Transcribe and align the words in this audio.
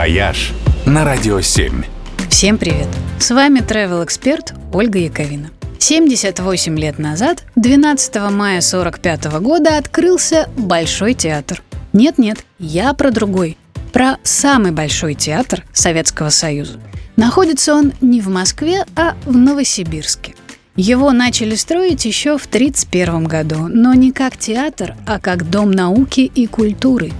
«Вояж» 0.00 0.52
на 0.86 1.04
Радио 1.04 1.42
7. 1.42 1.82
Всем 2.30 2.56
привет! 2.56 2.88
С 3.18 3.30
вами 3.32 3.60
travel 3.60 4.02
эксперт 4.02 4.54
Ольга 4.72 4.98
Яковина. 4.98 5.50
78 5.78 6.78
лет 6.78 6.98
назад, 6.98 7.44
12 7.56 8.30
мая 8.30 8.62
45 8.62 9.24
года, 9.40 9.76
открылся 9.76 10.48
Большой 10.56 11.12
театр. 11.12 11.62
Нет-нет, 11.92 12.46
я 12.58 12.94
про 12.94 13.10
другой. 13.10 13.58
Про 13.92 14.16
самый 14.22 14.72
большой 14.72 15.12
театр 15.12 15.64
Советского 15.74 16.30
Союза. 16.30 16.80
Находится 17.16 17.74
он 17.74 17.92
не 18.00 18.22
в 18.22 18.28
Москве, 18.28 18.86
а 18.96 19.16
в 19.26 19.36
Новосибирске. 19.36 20.34
Его 20.76 21.12
начали 21.12 21.56
строить 21.56 22.06
еще 22.06 22.38
в 22.38 22.46
1931 22.46 23.24
году, 23.24 23.68
но 23.68 23.92
не 23.92 24.12
как 24.12 24.38
театр, 24.38 24.94
а 25.06 25.18
как 25.18 25.50
дом 25.50 25.70
науки 25.70 26.20
и 26.20 26.46
культуры. 26.46 27.12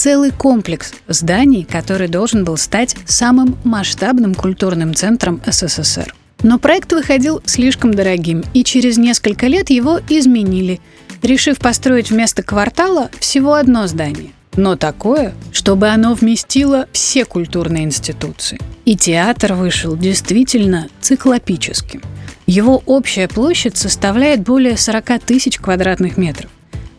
Целый 0.00 0.30
комплекс 0.30 0.94
зданий, 1.08 1.62
который 1.62 2.08
должен 2.08 2.42
был 2.42 2.56
стать 2.56 2.96
самым 3.04 3.58
масштабным 3.64 4.34
культурным 4.34 4.94
центром 4.94 5.42
СССР. 5.44 6.14
Но 6.42 6.58
проект 6.58 6.94
выходил 6.94 7.42
слишком 7.44 7.92
дорогим, 7.92 8.42
и 8.54 8.64
через 8.64 8.96
несколько 8.96 9.46
лет 9.46 9.68
его 9.68 10.00
изменили, 10.08 10.80
решив 11.20 11.58
построить 11.58 12.10
вместо 12.10 12.42
квартала 12.42 13.10
всего 13.20 13.52
одно 13.52 13.86
здание. 13.86 14.30
Но 14.56 14.74
такое, 14.74 15.34
чтобы 15.52 15.88
оно 15.88 16.14
вместило 16.14 16.86
все 16.92 17.26
культурные 17.26 17.84
институции. 17.84 18.58
И 18.86 18.96
театр 18.96 19.52
вышел 19.52 19.98
действительно 19.98 20.88
циклопическим. 21.02 22.00
Его 22.46 22.82
общая 22.86 23.28
площадь 23.28 23.76
составляет 23.76 24.40
более 24.40 24.78
40 24.78 25.20
тысяч 25.26 25.58
квадратных 25.58 26.16
метров. 26.16 26.50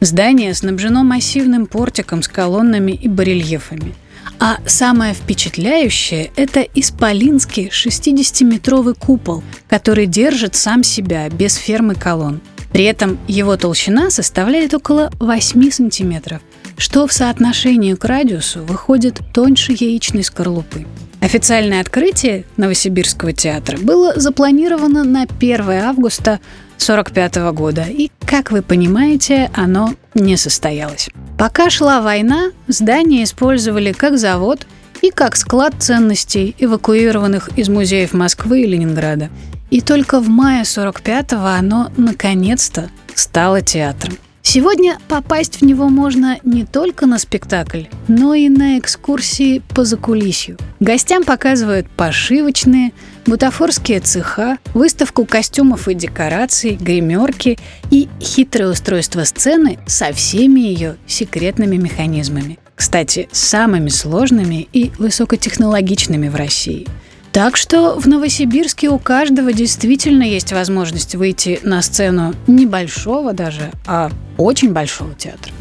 Здание 0.04 0.56
снабжено 0.56 1.04
массивным 1.04 1.68
портиком 1.68 2.24
с 2.24 2.28
колоннами 2.28 2.92
и 2.92 3.08
барельефами. 3.08 3.94
А 4.40 4.58
самое 4.66 5.14
впечатляющее– 5.14 6.32
это 6.36 6.62
исполинский 6.62 7.68
60-метровый 7.68 8.96
купол, 8.96 9.44
который 9.70 10.08
держит 10.08 10.56
сам 10.56 10.84
себя 10.84 11.30
без 11.30 11.54
фермы 11.54 11.94
колонн. 11.94 12.42
При 12.74 12.86
этом 12.86 13.20
его 13.28 13.56
толщина 13.58 14.10
составляет 14.10 14.74
около 14.74 15.12
8 15.20 15.70
сантиметров, 15.70 16.42
что 16.78 17.06
в 17.06 17.14
соотношении 17.14 17.94
к 17.94 18.04
радиусу 18.04 18.64
выходит 18.64 19.22
тоньше 19.36 19.74
яичной 19.74 20.24
скорлупы. 20.24 20.88
Официальное 21.20 21.80
открытие 21.80 22.46
Новосибирского 22.58 23.34
театра 23.34 23.78
было 23.78 24.20
запланировано 24.20 25.04
на 25.04 25.28
1 25.40 25.62
августа 25.70 26.40
1945 26.82 27.36
года, 27.54 27.86
и, 27.88 28.10
как 28.32 28.50
вы 28.50 28.62
понимаете, 28.62 29.52
оно 29.54 29.94
не 30.14 30.38
состоялось. 30.38 31.10
Пока 31.38 31.70
шла 31.70 32.00
война, 32.00 32.52
здание 32.70 33.26
использовали 33.26 33.92
как 33.92 34.18
завод 34.18 34.66
и 35.02 35.12
как 35.12 35.36
склад 35.36 35.74
ценностей, 35.80 36.56
эвакуированных 36.58 37.50
из 37.58 37.68
музеев 37.68 38.14
Москвы 38.14 38.62
и 38.62 38.68
Ленинграда. 38.68 39.30
И 39.70 39.82
только 39.82 40.22
в 40.22 40.30
мае 40.30 40.64
45-го 40.64 41.46
оно 41.46 41.92
наконец-то 41.98 42.90
стало 43.16 43.62
театром. 43.62 44.18
Сегодня 44.54 44.98
попасть 45.08 45.62
в 45.62 45.64
него 45.64 45.88
можно 45.88 46.38
не 46.44 46.66
только 46.66 47.06
на 47.06 47.20
спектакль, 47.20 47.84
но 48.10 48.34
и 48.34 48.50
на 48.50 48.80
экскурсии 48.80 49.60
по 49.74 49.86
закулисью. 49.86 50.58
Гостям 50.82 51.24
показывают 51.24 51.88
пошивочные, 51.90 52.92
бутафорские 53.26 54.02
цеха, 54.02 54.58
выставку 54.74 55.24
костюмов 55.24 55.88
и 55.88 55.94
декораций, 55.94 56.72
гримерки 56.72 57.58
и 57.92 58.10
хитрое 58.20 58.72
устройство 58.72 59.24
сцены 59.24 59.80
со 59.88 60.12
всеми 60.12 60.60
ее 60.60 60.98
секретными 61.08 61.78
механизмами. 61.78 62.60
Кстати, 62.76 63.30
самыми 63.32 63.88
сложными 63.88 64.68
и 64.74 64.92
высокотехнологичными 65.00 66.28
в 66.28 66.36
России– 66.36 66.90
так 67.32 67.56
что 67.56 67.98
в 67.98 68.08
Новосибирске 68.08 68.90
у 68.90 69.00
каждого 69.00 69.54
действительно 69.54 70.24
есть 70.24 70.52
возможность 70.52 71.16
выйти 71.16 71.62
на 71.64 71.82
сцену 71.82 72.34
небольшого 72.48 73.32
даже, 73.32 73.72
а 73.88 74.12
очень 74.44 74.74
большого 74.74 75.14
театра. 75.16 75.52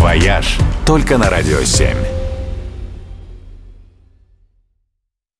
«Вояж» 0.00 0.58
только 0.86 1.18
на 1.18 1.28
«Радио 1.30 1.58
7». 1.58 2.17